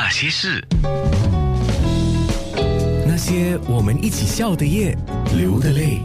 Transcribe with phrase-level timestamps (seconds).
[0.00, 0.64] 那些事，
[3.04, 4.96] 那些我们一起笑的夜，
[5.36, 6.00] 流的泪。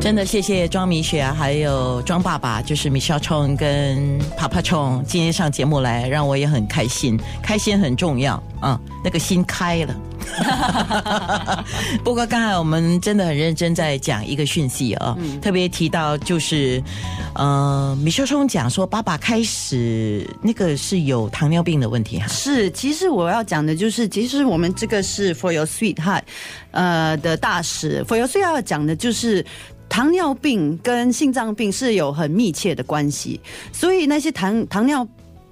[0.00, 9.94] 真的谢谢庄米雪还有庄爸爸，就是米小冲跟爬爬冲今天上节目来，让我也很开心，开心很重要啊，那个心开了。
[12.02, 16.82] 不过刚才我们真的很认真在讲一个讯息啊，特别提到就是，
[17.34, 22.26] 呃，米小冲讲说爸爸开始那个是有糖尿病的问题哈。
[22.26, 26.22] 是，其实我要讲的就是，其实我们这个是 For Your Sweetheart，
[26.70, 29.44] 呃的大使 For Your Sweetheart 讲的就是。
[29.90, 33.40] 糖尿病跟心脏病是有很密切的关系，
[33.72, 35.06] 所以那些糖糖尿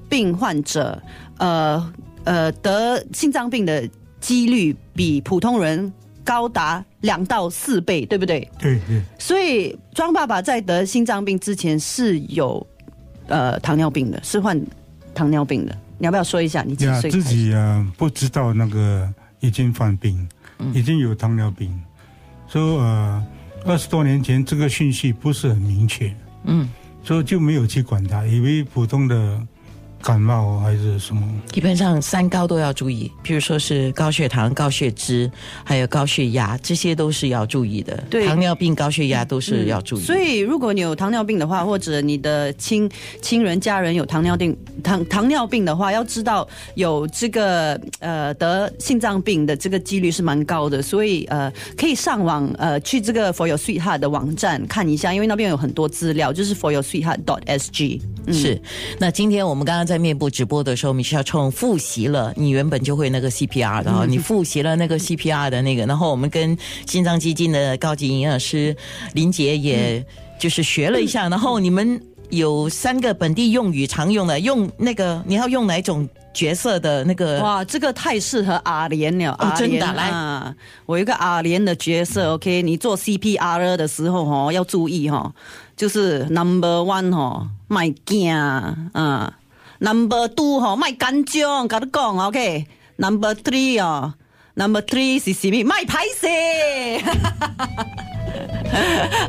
[0.08, 1.02] 病患者，
[1.38, 1.92] 呃
[2.22, 3.86] 呃，得心脏病的
[4.20, 8.48] 几率比普通人高达两到四倍，对不对？
[8.60, 9.02] 对对。
[9.18, 12.64] 所以庄爸爸在得心脏病之前是有
[13.26, 14.58] 呃糖尿病的，是患
[15.14, 15.76] 糖尿病的。
[15.98, 17.10] 你要不要说一下你几岁？
[17.10, 20.28] 自己啊不知道那个已经犯病，
[20.72, 21.76] 已经有糖尿病，
[22.46, 23.26] 说呃。
[23.64, 26.14] 二十多年前，这个讯息不是很明确，
[26.44, 26.68] 嗯，
[27.02, 29.40] 所以就没有去管它，以为普通的。
[30.00, 31.28] 感冒还是什么？
[31.50, 35.28] 基本上三高都要注意，比如说是高血糖、高血脂，
[35.64, 37.96] 还有高血压，这些都是要注意的。
[38.08, 40.00] 对，糖尿病、高血压都是要注意。
[40.00, 42.88] 所以，如果你有糖尿病的话，或者你的亲
[43.20, 50.80] 亲人、家人有糖尿病、糖糖尿病的话，要知道有这个呃得心脏病的这个几率是蛮高的。
[50.80, 58.00] 所以呃，可以上网呃去这个 For Your Sweetheart 的网站看一下，因为那边有很多资料，就是 For Your Sweetheart dot S G。
[58.30, 58.60] 是。
[59.00, 59.88] 那今天我们刚刚。
[59.88, 66.54] 在面部直播的时候，米小冲复习了你原本就会那个 CPR 的哈，你复习了那个 CPR 的那个，然后我们跟
[66.86, 68.76] 心脏基金的高级营养师
[69.14, 70.04] 林杰，也
[70.38, 71.98] 就是学了一下，然后你们
[72.30, 77.40] 有三个本地用语常用的，用那个你要用哪种角色的那个？
[77.40, 80.54] 哇，这个太适合阿莲了，阿莲来，
[80.86, 85.32] 我有一个阿莲的角色，OK，你做 CPR 的时候哈要注意哈，
[85.76, 89.34] 就是 Number One 哈，卖惊啊。
[89.80, 92.66] Number two 吼，卖干将，甲你讲，OK。
[92.96, 94.12] Number three 哦
[94.54, 95.62] ，Number three 是什么？
[95.62, 97.00] 卖排泄。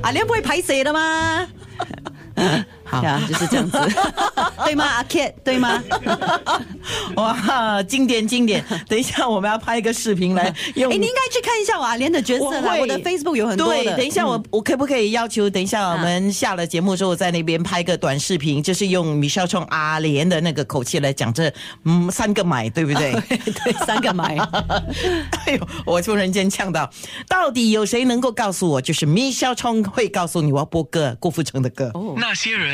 [0.01, 1.47] 阿莲不会排泄的吗？
[2.89, 3.77] 好，就是这样子，
[4.66, 4.83] 对吗？
[4.85, 5.81] 阿 Kit，对吗？
[7.16, 8.63] 哇，经典经典！
[8.88, 10.91] 等一下我们要拍一个视频来用。
[10.91, 12.75] 哎，你应该去看一下我阿莲的角色啦。
[12.79, 21.51] 我的 Facebook 有很多对，等一下我我可不可以要求，等一下我们下了节目之后，在那边拍个短视频，就是用米少冲阿莲的那个口气来讲这
[21.85, 23.11] 嗯三个买，对不对？
[23.63, 24.35] 对，三个买。
[25.45, 26.89] 哎呦，我突然间呛到，
[27.27, 31.91] 到底有谁能够告诉我，就是米少冲会告诉你我要播歌郭富城的歌？
[32.17, 32.69] 那些人。